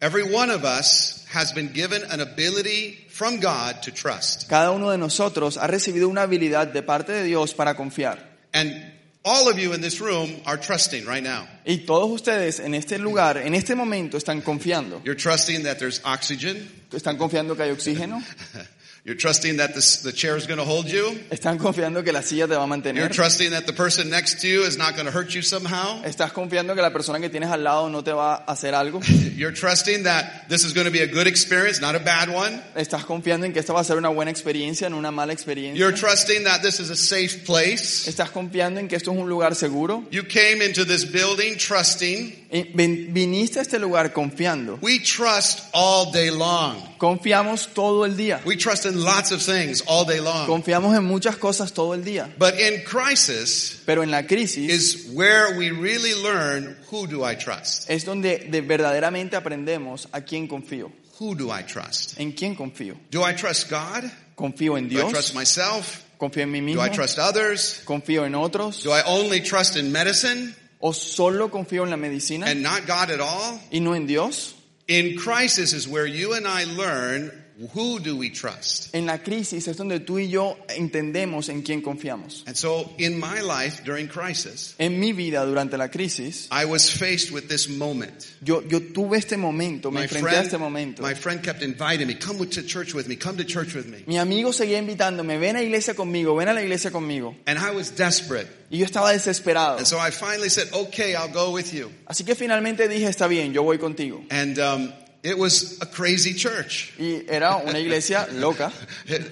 [0.00, 4.48] Every one of us has been given an ability from God to trust.
[4.48, 8.18] Cada uno de nosotros ha recibido una habilidad de parte de Dios para confiar.
[8.54, 8.80] And
[9.24, 11.48] all of you in this room are trusting right now.
[11.66, 15.02] Y todos ustedes en este lugar, en este momento, están confiando.
[15.04, 16.68] You're trusting that there's oxygen.
[16.92, 18.22] Están confiando que hay oxígeno.
[19.08, 21.18] You're trusting that this, the chair is going to hold you.
[21.30, 22.96] Están confiando que la silla te va a mantener.
[22.96, 26.02] You're trusting that the person next to you is not going to hurt you somehow.
[26.04, 29.00] Estás confiando que la persona que tienes al lado no te va a hacer algo.
[29.34, 32.60] You're trusting that this is going to be a good experience, not a bad one.
[32.76, 35.78] Estás confiando en que esta va a ser una buena experiencia, no una mala experiencia.
[35.78, 38.06] You're trusting that this is a safe place.
[38.10, 40.04] Estás confiando en que esto es un lugar seguro.
[40.10, 42.46] You came into this building trusting.
[42.50, 44.78] Eh, viniste a este lugar confiando.
[44.82, 46.87] We trust all day long.
[46.98, 48.40] Confiamos todo el día.
[48.44, 50.46] We trust in lots of things all day long.
[50.46, 52.28] Confiamos en muchas cosas todo el día.
[52.38, 57.36] But in crisis Pero en la crisis is where we really learn who do I
[57.36, 57.88] trust?
[57.88, 60.90] es donde de verdaderamente aprendemos a quién confío.
[61.20, 62.18] Who do I trust?
[62.20, 62.96] ¿En quién confío?
[63.10, 64.04] Do I trust God?
[64.36, 65.34] ¿Confío en Do I trust Dios?
[65.34, 66.02] myself?
[66.18, 66.84] ¿Confío en mí Do mismo?
[66.86, 67.80] I trust others?
[67.84, 68.82] ¿Confío en otros?
[68.84, 73.10] Do I only trust in medicine ¿O solo confío en la medicina and not God
[73.10, 73.58] at all?
[73.72, 74.54] y no en Dios?
[74.88, 77.44] In crisis is where you and I learn
[77.74, 78.94] who do we trust?
[78.94, 82.44] En la crisis es donde tú y yo entendemos en quién confiamos.
[82.46, 86.88] And so in my life during crisis, En mi vida durante la crisis, I was
[86.90, 88.26] faced with this moment.
[88.40, 91.02] yo, yo tuve este momento, me My enfrenté a este friend, momento.
[91.02, 94.04] my friend kept inviting me, come to church with me, come to church with me.
[94.06, 97.34] Mi amigo seguía invitándome, ven a la iglesia conmigo, ven a la iglesia conmigo.
[97.46, 98.46] And I was desperate.
[98.70, 99.78] Y yo estaba desesperado.
[99.78, 101.90] And so I finally said, okay, I'll go with you.
[102.06, 104.22] Así que finalmente dije, está bien, yo voy contigo.
[104.30, 106.92] And um, it was a crazy church.
[106.98, 108.70] Y era una iglesia loca.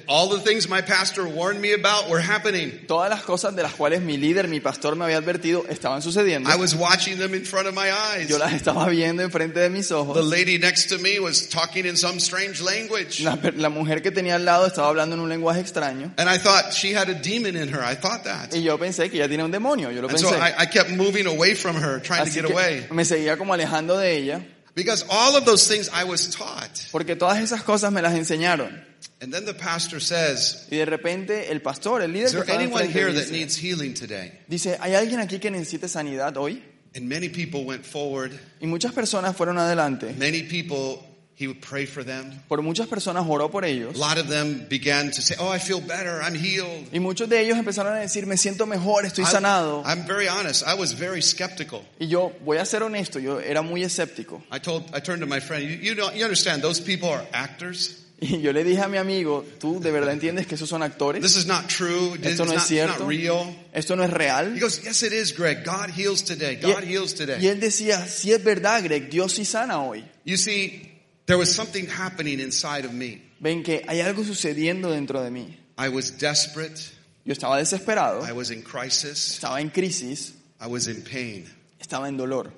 [0.09, 2.72] All the things my pastor warned me about were happening.
[2.88, 6.51] Todas las cosas de las cuales mi líder, mi pastor me había advertido estaban sucediendo.
[6.51, 8.29] I was watching them in front of my eyes.
[8.29, 10.25] Yo las estaba viendo enfrente de mis The ojos.
[10.27, 13.20] lady next to me was talking in some strange language.
[13.22, 16.12] La, la mujer que tenía al lado estaba hablando en un lenguaje extraño.
[16.18, 17.81] And I thought she had a demon in her.
[17.83, 18.53] I thought that.
[18.55, 20.40] Y yo pensé que ella tiene un demonio, yo lo And so pensé.
[20.40, 22.87] I, I kept moving away from her, trying to Así get away.
[22.90, 24.40] me seguía como alejando de ella,
[24.77, 26.71] Because all of those things I was taught.
[26.93, 28.85] porque todas esas cosas me las enseñaron.
[29.23, 32.87] And then the pastor says, Y de repente el pastor, el líder Is there anyone
[32.87, 34.33] here that dice, needs healing today?
[34.49, 36.62] dice, ¿hay alguien aquí que necesite sanidad hoy?
[36.95, 38.39] And many people went forward.
[38.61, 40.15] Y muchas personas fueron adelante.
[40.19, 41.03] Many people,
[41.38, 42.40] he would pray for them.
[42.49, 43.96] Por muchas personas oró por A ellos.
[43.96, 46.22] lot of them began to say, Oh, I feel better.
[46.22, 46.88] I'm healed.
[46.92, 49.83] Y muchos de ellos empezaron a decir, me siento mejor, estoy sanado.
[49.85, 50.66] I'm very honest.
[50.66, 51.83] I was very skeptical.
[52.01, 54.42] Y yo, voy a ser honesto, yo era muy escéptico.
[54.51, 57.27] I told, I turned to my friend, you, you know, you understand, those people are
[57.33, 58.03] actors.
[58.18, 61.20] Y yo le dije a mi amigo, ¿tú de verdad entiendes que esos son actores?
[61.20, 62.16] This is not true.
[62.22, 63.01] Esto no not, es cierto.
[63.01, 63.55] not real.
[63.75, 64.59] ¿Esto no es He real?
[64.59, 65.62] goes, Yes, it is, Greg.
[65.66, 66.55] God heals today.
[66.57, 67.46] Y, God heals y today.
[67.46, 70.03] él decía, sí es verdad, Greg, Dios sí sana hoy.
[70.25, 70.96] You see,
[71.27, 73.23] there was something happening inside of me.
[73.41, 75.57] Ven que hay algo sucediendo dentro de mí.
[75.79, 76.81] I was desperate.
[77.25, 79.35] Yo estaba desesperado, I was in crisis.
[79.39, 81.47] estaba en crisis, I was in pain.
[81.81, 82.53] estaba en dolor.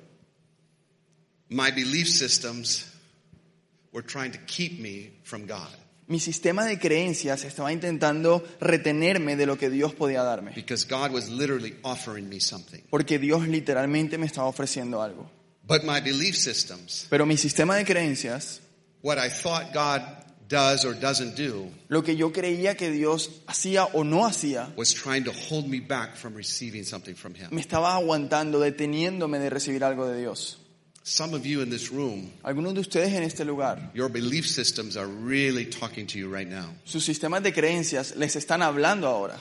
[1.49, 2.85] My belief systems
[3.93, 5.69] were trying to keep me from God
[6.07, 10.53] Mi sistema de creencias estaba intentando retenerme de lo que Dios podía darme.
[10.55, 12.81] because God was literally offering me something.
[12.91, 15.31] Porque Dios literalmente me estaba ofreciendo algo.
[15.69, 18.61] But my belief systems, Pero mi sistema de creencias,
[19.03, 20.01] what I thought God
[20.49, 24.95] does or doesn't do, lo que yo creía que Dios hacía o no hacía, was
[24.95, 27.49] trying to hold me back from receiving something from Him.
[27.51, 30.59] me estaba aguantando, deteniéndome de recibir algo de Dios.
[31.05, 34.97] Some of you in this room, Algunos de ustedes en este lugar, your belief systems
[34.97, 36.75] are really talking to you right now.
[36.85, 39.39] sus sistemas de creencias les están hablando ahora.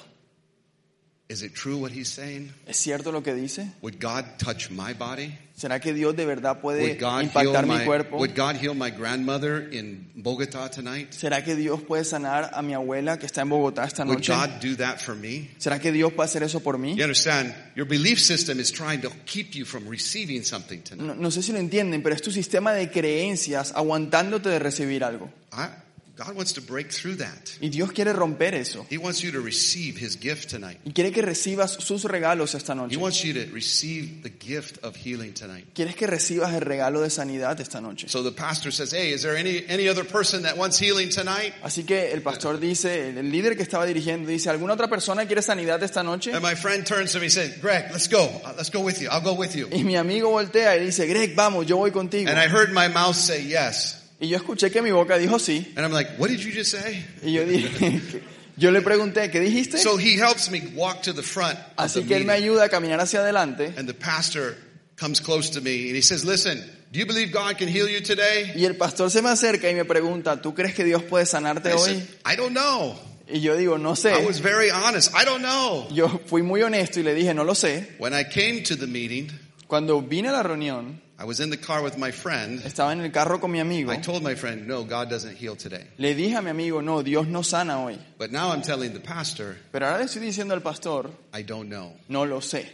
[1.30, 2.54] Is it true what He's saying?
[2.66, 3.68] ¿Es cierto lo que dice?
[3.82, 5.38] Would God touch my body?
[5.58, 8.18] ¿Será que Dios de verdad puede Would God heal impactar mi my, cuerpo?
[8.18, 11.12] would God heal my grandmother in Bogota tonight?
[11.12, 14.32] ¿Será que Dios puede sanar a mi abuela que está en Bogotá esta Would noche?
[14.34, 15.50] God do that for me?
[15.58, 16.96] ¿Será que Dios puede hacer eso por mí?
[16.96, 17.54] You understand?
[17.76, 21.08] Your belief system is trying to keep you from receiving something tonight.
[21.08, 25.04] No, no sé si lo entienden, pero es tu sistema de creencias aguantándote de recibir
[25.04, 25.30] algo.
[25.52, 25.68] I,
[26.18, 27.58] God wants to break through that.
[27.62, 28.86] Y Dios quiere romper eso.
[28.90, 30.80] He wants you to receive His gift tonight.
[30.84, 32.92] Y quiere que recibas sus regalos esta noche.
[32.96, 35.66] He wants you to receive the gift of healing tonight.
[35.76, 38.10] Quieres que recibas el regalo de sanidad esta noche.
[38.10, 41.54] So the pastor says, Hey, is there any, any other person that wants healing tonight?
[41.64, 45.44] Así que el pastor dice, el líder que estaba dirigiendo dice, ¿alguna otra persona quiere
[45.44, 46.34] sanidad esta noche?
[46.34, 48.24] And my friend turns to me and says, Greg, let's go.
[48.44, 49.10] Uh, Let's go with you.
[49.12, 49.68] I'll go with you.
[49.72, 52.28] Y mi amigo voltea y dice, Greg, vamos, yo voy contigo.
[52.28, 54.04] And I heard my mouth say yes.
[54.20, 55.74] Y yo escuché que mi boca dijo sí.
[55.76, 57.06] And I'm like, What did you just say?
[57.24, 58.22] Y yo dije,
[58.58, 59.78] yo le pregunté, ¿qué dijiste?
[59.78, 61.58] So he helps me walk to the front.
[61.78, 63.74] The Así que él me ayuda a caminar hacia adelante.
[63.78, 64.56] And the pastor
[64.96, 66.58] comes close to me and he says, Listen,
[66.92, 68.54] do you believe God can heal you today?
[68.56, 71.70] Y el pastor se me acerca y me pregunta, ¿tú crees que Dios puede sanarte
[71.70, 71.80] I hoy?
[71.80, 72.96] said, I don't know.
[73.30, 74.14] Y yo digo, no sé.
[74.14, 75.14] I was very honest.
[75.14, 75.88] I don't know.
[75.92, 77.86] Yo fui muy honesto y le dije, no lo sé.
[78.00, 79.30] When I came to the meeting,
[79.68, 82.62] Cuando vine a la reunión, I was in the car with my friend.
[82.64, 83.92] estaba en el carro con mi amigo.
[83.92, 85.84] I told my friend, No, God doesn't heal today.
[85.98, 87.98] Le dije a mi amigo, no, Dios no sana hoy.
[88.20, 91.70] But now I'm telling the pastor, Pero ahora le estoy diciendo al pastor, I don't
[91.70, 91.94] know.
[92.08, 92.68] no lo sé.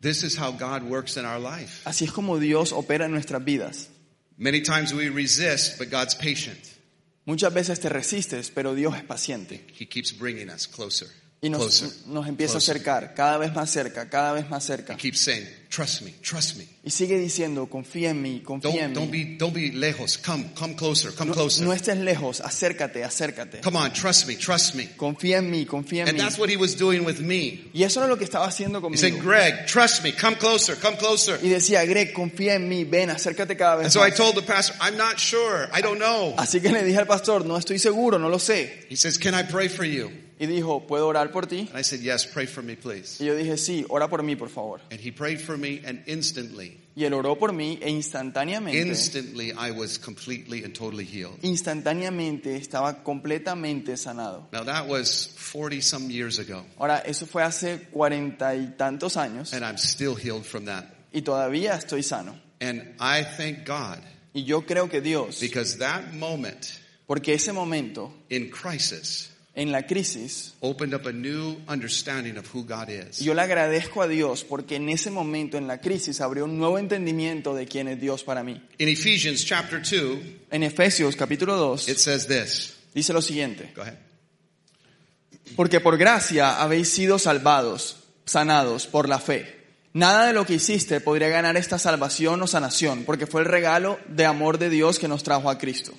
[0.00, 1.82] This is how God works in our life.
[1.84, 3.88] Así es como Dios opera en nuestras vidas.
[4.38, 6.58] Many times we resist, but God's patient.
[7.26, 9.66] Muchas veces te resistes, pero Dios es paciente.
[9.78, 11.06] He keeps bringing us closer.
[11.42, 11.88] Y nos, closer.
[12.08, 14.96] nos empieza a acercar, cada vez más cerca, cada vez más He cerca.
[14.98, 16.66] keeps saying, Trust me, trust me.
[16.84, 19.24] Y sigue diciendo, confía en mí, confía en Don't, don't mí.
[19.24, 20.18] be don't be lejos.
[20.18, 21.64] Come, come closer, come No, closer.
[21.64, 23.60] no estés lejos, acércate, acércate.
[23.62, 24.90] Come on, trust me, trust me.
[24.96, 26.22] Confía en mí, confía en And mí.
[26.22, 27.70] that's what he was doing with me.
[27.72, 29.30] Y eso era lo que estaba haciendo He said, conmigo.
[29.30, 31.38] Greg, trust me, come closer, come closer.
[31.42, 34.16] Y decía, Greg, confía en mí, ven, acércate cada And vez so I más.
[34.18, 35.70] told the pastor, I'm not sure.
[35.72, 36.34] I don't know.
[36.36, 38.86] Así que le dije al pastor, no estoy seguro, no lo sé.
[38.90, 40.10] He says, Can I pray for you?
[40.40, 41.68] Y dijo, ¿puedo orar por ti?
[41.70, 43.22] And I said, Yes, pray for me, please.
[43.22, 44.80] Y yo dije, sí, ora por mí, por favor.
[44.90, 49.52] And he prayed for me, and instantly Y él oró por mí e instantáneamente, instantly
[49.52, 51.38] I was completely and totally healed.
[51.42, 54.48] instantáneamente estaba completamente sanado.
[54.52, 59.52] Now that was 40 some years ago, Ahora, eso fue hace cuarenta y tantos años
[59.52, 60.84] and I'm still healed from that.
[61.12, 62.34] y todavía estoy sano.
[62.60, 63.98] And I thank God
[64.34, 66.66] Y yo creo que Dios, because that moment
[67.06, 72.62] porque ese momento in crisis en la crisis, opened up a new understanding of who
[72.64, 73.18] God is.
[73.18, 76.78] yo le agradezco a Dios porque en ese momento en la crisis abrió un nuevo
[76.78, 78.62] entendimiento de quién es Dios para mí.
[78.78, 80.18] In Ephesians chapter 2,
[80.50, 82.76] En Efesios capítulo 2 it says this.
[82.94, 83.72] dice lo siguiente.
[83.74, 83.98] Go ahead.
[85.56, 89.59] Porque por gracia habéis sido salvados, sanados por la fe.
[89.92, 93.98] Nada de lo que hiciste podría ganar esta salvación o sanación, porque fue el regalo
[94.06, 95.92] de amor de Dios que nos trajo a Cristo.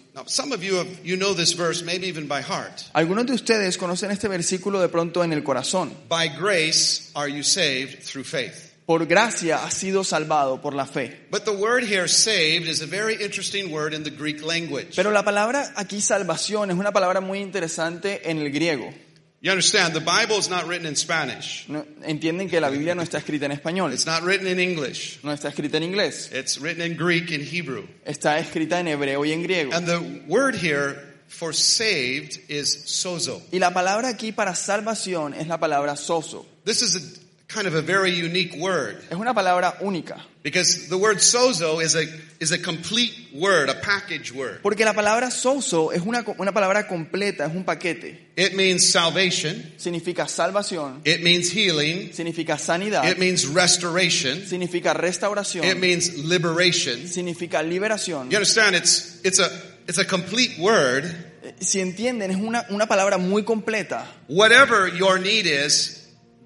[2.94, 5.92] Algunos de ustedes conocen este versículo de pronto en el corazón.
[6.08, 8.72] By grace are you saved through faith.
[8.86, 11.28] Por gracia has sido salvado por la fe.
[14.96, 18.94] Pero la palabra aquí salvación es una palabra muy interesante en el griego.
[19.44, 21.66] You understand, the Bible is not written in Spanish.
[21.68, 25.18] No- Entienden que la Biblia no está escrita en español, It's not written in English.
[25.24, 27.88] no está escrita en inglés, It's written in Greek and Hebrew.
[28.06, 29.74] está escrita en hebreo y en griego.
[29.74, 30.96] And the word here
[31.28, 33.42] for saved is sozo.
[33.52, 36.46] Y la palabra aquí para salvación es la palabra soso.
[36.64, 37.00] This is a
[37.54, 40.18] kind of a very unique word Es una palabra única.
[40.44, 42.06] because the word sozo is a
[42.40, 44.62] is a complete word, a package word.
[44.64, 48.30] Porque la palabra soso es una, una palabra completa, es un paquete.
[48.36, 54.98] It means salvation, Significa salvación, it means healing, significa sanidad, it means restoration, significa it
[54.98, 57.08] restauración, means liberation.
[57.08, 58.32] significa liberación.
[58.32, 59.50] You understand it's it's a
[59.88, 61.04] it's a complete word.
[61.60, 64.06] Si entienden, es una, una palabra muy completa.
[64.28, 66.01] Whatever your need is,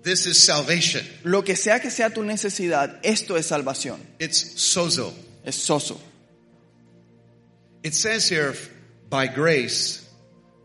[0.06, 1.04] this is salvation.
[1.24, 4.00] Lo que sea que sea tu necesidad, esto es salvación.
[4.20, 5.14] It's sozo.
[5.44, 6.00] Es soso.
[7.84, 8.54] It says here,
[9.10, 10.08] by grace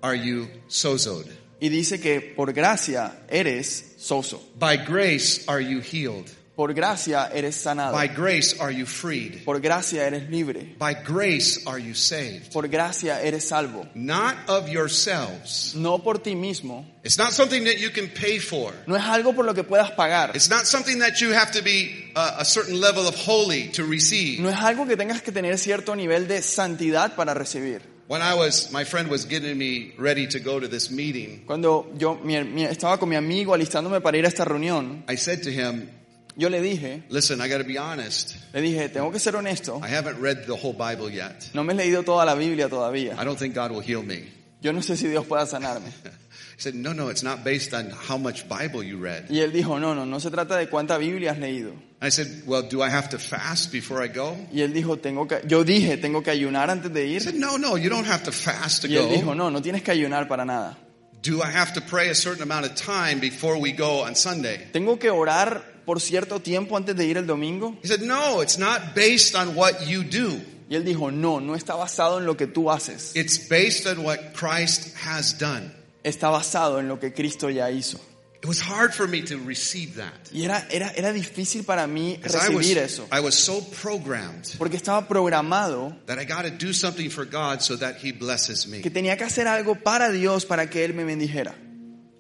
[0.03, 1.26] are you sozoed.
[1.61, 4.40] Y dice que por gracia eres soso.
[4.59, 6.31] By grace are you healed.
[6.61, 7.94] Por gracia eres sanado.
[7.96, 9.46] By grace are you freed.
[9.46, 10.75] Por gracia eres libre.
[10.79, 12.53] By grace are you saved.
[12.53, 13.88] Por gracia eres salvo.
[13.94, 15.75] Not of yourselves.
[15.75, 16.85] No por ti mismo.
[17.03, 18.75] It's not something that you can pay for.
[18.87, 20.37] No es algo por lo que puedas pagar.
[20.37, 23.85] It's not something that you have to be uh, a certain level of holy to
[23.87, 24.40] receive.
[24.42, 27.81] No es algo que tengas que tener cierto nivel de santidad para recibir.
[28.07, 31.90] When I was, my friend was getting me ready to go to this meeting, Cuando
[31.96, 35.42] yo mi- mi- estaba con mi amigo alistándome para ir a esta reunión, I said
[35.44, 35.88] to him,
[36.37, 38.37] yo le dije, listen, I got to be honest.
[38.53, 41.51] le dije, tengo que ser honesto, I haven't read the whole Bible yet.
[41.55, 43.16] no me he leído toda la Biblia todavía.
[43.21, 44.25] I don't think God will heal me.
[44.62, 45.90] Yo no sé si Dios pueda sanarme.
[46.57, 49.31] He said, no, no, it's not based on how much Bible you read.
[49.31, 51.73] Y él dijo, no, no, no se trata de cuánta Biblia has leído.
[52.03, 54.37] I said, well, do I have to fast before I go?
[54.53, 57.23] Y él dijo, tengo que, yo dije, tengo que ayunar antes de He ir.
[57.23, 59.35] said, no, no, you don't have to fast to Y él dijo, go.
[59.35, 60.77] no, no tienes que ayunar para nada.
[61.23, 64.69] Do I have to pray a certain amount of time before we go on Sunday?
[64.71, 67.76] Tengo que orar por cierto tiempo antes de ir el domingo.
[67.83, 70.40] He said, no, it's not based on what you do.
[70.68, 73.11] Y él dijo, no, no está basado en lo que tú haces.
[73.16, 75.72] It's based on what Christ has done.
[76.05, 77.98] Está basado en lo que Cristo ya hizo.
[78.40, 80.12] It was hard for me to receive that.
[80.33, 83.09] Y era, era, era difícil para mí 'Cause I was, recibir eso.
[83.11, 87.62] I was so programmed Porque estaba programado that I got to do something for God
[87.62, 88.81] so that He blesses me.
[88.81, 91.53] que tenía que hacer algo para Dios para que Él me bendijera.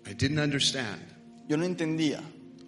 [0.04, 1.00] I didn't understand
[1.48, 2.20] Yo no entendía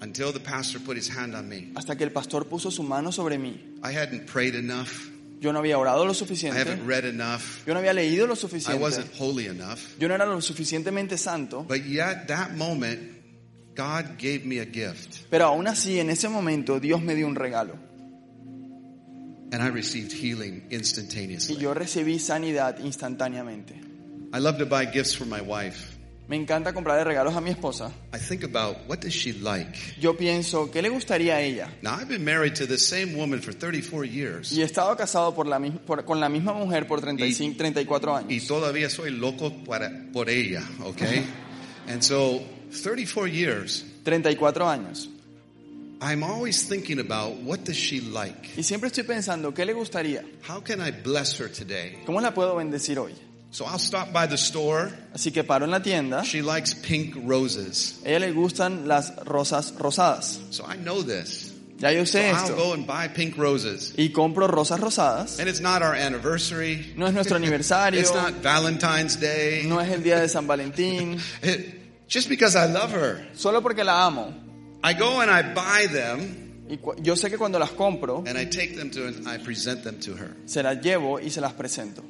[0.02, 1.72] until the pastor put his hand on me.
[1.76, 3.78] hasta que el pastor puso su mano sobre mí.
[3.82, 5.08] I hadn't prayed enough.
[5.40, 6.58] Yo no había orado lo I suficiente.
[6.60, 7.64] haven't read enough.
[7.66, 8.80] Yo no había leído lo I suficiente.
[8.80, 9.80] wasn't holy enough.
[9.98, 11.64] Yo no era lo suficientemente santo.
[11.64, 13.00] But yet, that moment,
[13.74, 15.26] God gave me a gift.
[15.30, 17.74] Pero aún así, en ese momento, Dios me dio un regalo.
[19.52, 21.56] And I received healing Y instantaneously.
[21.58, 23.74] yo recibí sanidad instantáneamente.
[24.32, 25.91] I love to buy gifts for my wife.
[26.28, 27.92] Me encanta comprarle regalos a mi esposa.
[28.14, 29.76] I think about what does she like?
[30.00, 31.68] Yo pienso, ¿qué le gustaría a ella?
[31.82, 34.50] Now, I've been married to the same woman for 34 years.
[34.52, 38.34] Y he estado casado por la, por- con la misma mujer por 35, 34 Y
[38.36, 38.46] años.
[38.46, 41.26] todavía soy loco para, por ella, okay?
[41.88, 42.40] And so,
[42.82, 45.08] 34 years, 34 años.
[46.00, 48.50] I'm always thinking about what does she like?
[48.56, 50.24] Y siempre estoy pensando, ¿qué le gustaría?
[50.48, 51.98] How can I bless her today?
[52.06, 53.12] ¿Cómo la puedo bendecir hoy?
[53.52, 54.90] So I'll stop by the store.
[55.14, 56.22] Así que paro en la tienda.
[56.24, 58.00] She likes pink roses.
[58.04, 60.40] A ella le gustan las rosas rosadas.
[60.50, 61.52] So I know this.
[61.78, 62.56] Ya yo So sé I'll esto.
[62.56, 63.92] go and buy pink roses.
[63.98, 65.38] Y compro rosas rosadas.
[65.38, 66.94] And it's not our anniversary.
[66.96, 68.00] No es nuestro aniversario.
[68.00, 69.64] It's not Valentine's Day.
[69.66, 71.18] No es el día de San Valentín.
[71.42, 73.28] It- just because I love her.
[73.34, 74.32] Solo porque la amo.
[74.82, 78.46] I go and I buy them Y yo sé que cuando las compro, and I
[78.46, 80.34] take them to and I present them to her.
[80.46, 82.02] se las llevo y se las presento.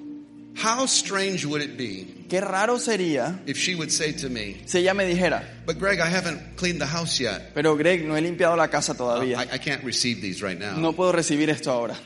[0.54, 4.78] How strange would it be Qué raro sería if she would say to me, si
[4.78, 7.52] ella me dijera, But Greg, I haven't cleaned the house yet.
[7.54, 9.38] pero Greg, no he limpiado la casa todavía.
[9.52, 10.76] I can't receive these right now.
[10.78, 11.96] No puedo recibir esto ahora.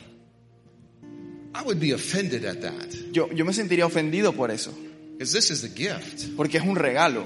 [1.53, 4.71] I would be offended at that Yo, yo me sentiría ofendido por eso,
[5.13, 6.35] because this is the gift.
[6.37, 7.25] porque es un regalo.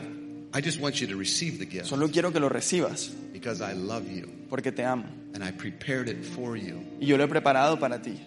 [0.53, 3.73] I just want you to receive the gift Solo quiero que lo recibas, because I
[3.73, 5.05] love you porque te amo.
[5.33, 6.81] and I prepared it for you.
[6.99, 8.19] Y yo lo he preparado para ti.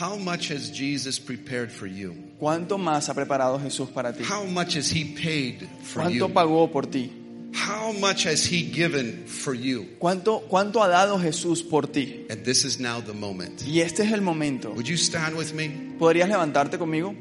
[0.00, 2.14] How much has Jesus prepared for you?
[2.38, 4.24] ¿Cuánto más ha preparado Jesús para ti?
[4.24, 6.28] How much has He paid for ¿Cuánto you?
[6.28, 7.10] pagó por ti?
[7.54, 9.86] How much has He given for you?
[9.98, 12.26] ¿Cuánto, ¿Cuánto ha dado Jesús por ti?
[12.30, 13.62] And this is now the moment.
[13.66, 14.70] Y este es el momento.
[14.72, 15.68] Would you stand with me?
[15.98, 17.14] ¿Podrías levantarte conmigo?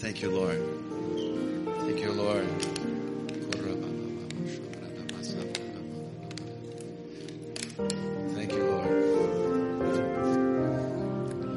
[0.00, 0.58] Thank you, Lord.
[1.86, 2.46] Thank you, Lord.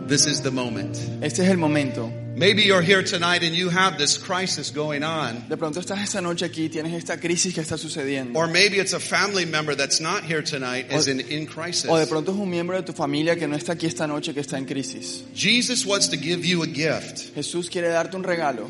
[0.08, 0.96] This is the moment.
[1.24, 2.12] Este es el momento.
[2.36, 5.48] Maybe you're here tonight and you have this crisis going on.
[5.48, 8.38] De pronto estás esta noche aquí, tienes esta crisis que está sucediendo.
[8.38, 11.90] Or maybe it's a family member that's not here tonight is in, in crisis.
[11.90, 14.34] O de pronto es un miembro de tu familia que no está aquí esta noche,
[14.34, 15.24] que está en crisis.
[15.34, 17.34] Jesus wants to give you a gift.
[17.34, 18.68] Jesús quiere darte un regalo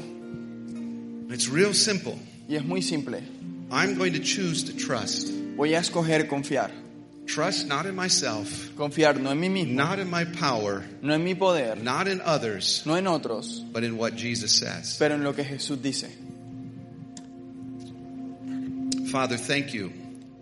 [1.31, 2.17] It's real simple.
[2.47, 3.21] y es muy simple.
[3.71, 5.29] I'm going to choose to trust.
[5.57, 6.69] Voy a escoger confiar.
[7.25, 11.23] Trust not in myself, Confiar no en mí mismo, not in my power, no en
[11.23, 14.95] mi poder, not in others, no en otros, but in what Jesus says.
[14.99, 16.09] pero en lo que Jesús dice.
[19.11, 19.91] Father, thank you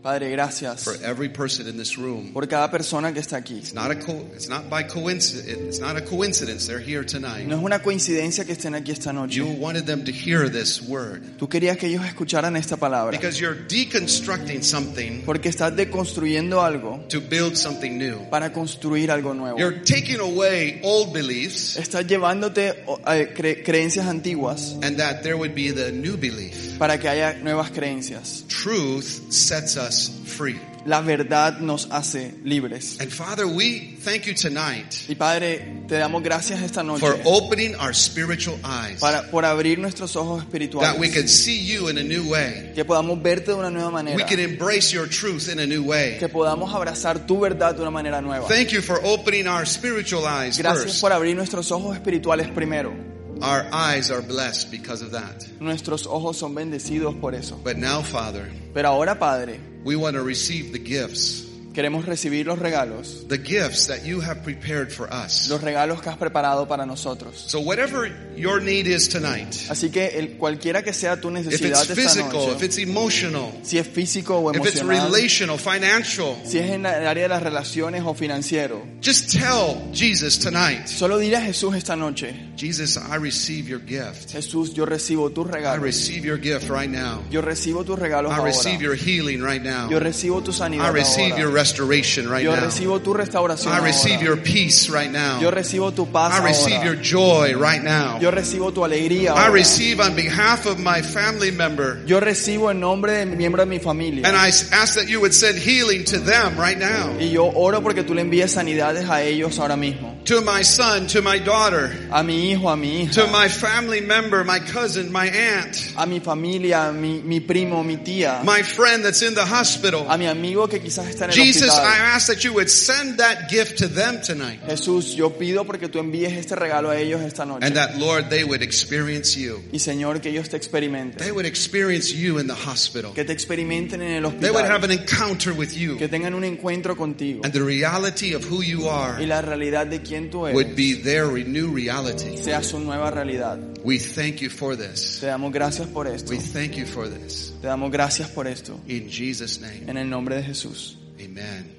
[0.03, 2.33] Padre, gracias for every person in this room.
[2.33, 3.57] por cada persona que está aquí.
[3.59, 5.77] It's not a co- it's not by coincidence.
[5.77, 7.47] It's not a coincidence they're here tonight.
[7.47, 9.37] No es una coincidencia que estén aquí esta noche.
[9.37, 13.11] You wanted them to hear this word Tú querías que ellos escucharan esta palabra.
[13.17, 18.29] because you're deconstructing something Porque estás deconstruyendo algo to build something new.
[18.29, 19.57] para construir algo nuevo.
[19.57, 25.35] You're taking away old beliefs Estás llevándote o, eh, cre- creencias antiguas and that there
[25.35, 26.77] would be the new belief.
[26.77, 28.43] para que haya nuevas creencias.
[28.49, 29.92] Truth sets us
[30.25, 30.59] free.
[30.85, 32.99] La verdad nos hace libres.
[32.99, 37.73] And Father, we thank you tonight Y Padre, te damos gracias esta noche for opening
[37.75, 41.13] our spiritual eyes para, por abrir nuestros ojos that we espirituales.
[41.13, 42.73] can see you in a new way.
[42.75, 44.25] Que podamos verte de una nueva We manera.
[44.25, 46.17] can embrace your truth in a new way.
[46.19, 48.45] Que podamos abrazar tu verdad de una manera nueva.
[48.49, 51.01] Thank you for opening our spiritual eyes Gracias first.
[51.01, 53.12] por abrir nuestros ojos espirituales primero.
[53.43, 55.45] Our eyes are blessed because of that.
[55.59, 57.59] Nuestros ojos son bendecidos por eso.
[57.61, 62.59] But now, Father, Pero ahora, Padre, we want to receive the gifts, queremos recibir los
[62.59, 63.26] regalos.
[63.28, 65.49] the gifts that you have prepared for us.
[65.49, 67.36] Los regalos que has preparado para nosotros.
[67.47, 71.82] So whatever your need is tonight, Así que el, cualquiera que sea tu if necesidad
[71.84, 75.11] it's de esta physical, if noche, it's emotional, si es físico o if it's emocional,
[75.11, 80.38] relational, financial, si es en el área de las relaciones o financiero, just tell Jesus
[80.39, 84.32] tonight, solo dile a Jesús esta noche, Jesus, I receive your gift.
[84.32, 85.82] Jesús, yo recibo tus I regalos.
[85.84, 87.21] receive your gift right now.
[87.32, 88.84] Yo recibo tus regalos I receive ahora.
[88.84, 89.89] your healing right now.
[89.89, 91.62] Yo recibo tu I sanidad receive your ahora.
[91.64, 92.61] Restoration right Yo now.
[92.66, 94.26] recibo tu restauración I receive ahora.
[94.26, 95.39] your peace right now.
[95.39, 97.01] Yo recibo tu paz I receive your ahora.
[97.01, 98.20] joy right now.
[98.20, 99.51] Yo recibo tu alegría I ahora.
[99.51, 102.01] receive on behalf of my family member.
[102.05, 104.28] Yo recibo en nombre de mi miembro de mi familia.
[104.28, 107.16] And I ask that you would send healing to them right now.
[107.20, 110.12] Y yo oro porque tú le envíes sanidades a ellos ahora mismo.
[110.26, 114.45] To my son, to my daughter, A mi hijo, a mi to my family member,
[114.45, 119.03] my cousin, my aunt, a mi familia, a mi, mi primo, mi tía, my friend
[119.03, 120.05] that's in the hospital.
[120.09, 123.17] a mi amigo que quizás está en el Jesus, I ask that you would send
[123.17, 124.61] that gift to them tonight.
[124.65, 127.65] Jesús, yo pido porque tú envíes este regalo a ellos esta noche.
[127.65, 129.61] And that, Lord, they would experience you.
[129.74, 131.17] Y Señor, que ellos te experimenten.
[131.17, 133.13] They would experience you in the hospital.
[133.13, 135.97] Que te experimenten en el They would have an encounter with you.
[135.97, 137.41] Que tengan un encuentro contigo.
[137.43, 140.93] And the reality of who you are Y la realidad de quién tú would be
[140.93, 142.38] their new reality.
[142.38, 143.59] sea su nueva realidad.
[143.84, 145.20] We thank you for this.
[145.20, 146.32] Te damos gracias por esto.
[146.32, 147.51] We thank you for this.
[147.61, 148.80] Te damos gracias por esto.
[148.88, 150.97] In Jesus' name, En el nombre de Jesús.
[151.20, 151.70] amen.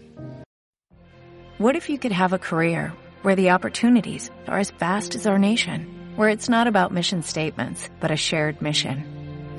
[1.58, 5.38] What if you could have a career where the opportunities are as vast as our
[5.38, 9.04] nation, where it's not about mission statements, but a shared mission?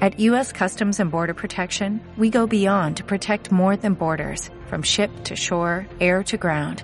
[0.02, 0.52] At U.S.
[0.52, 5.38] Customs and Border Protection, we go beyond to protect more than borders, from ship to
[5.38, 6.84] shore, air to ground,